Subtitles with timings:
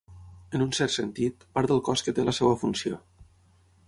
[0.59, 2.99] En un cert sentit, part del cos que té la seva funció.